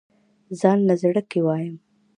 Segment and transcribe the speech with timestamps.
[0.59, 1.75] ځانله زړۀ کښې وايم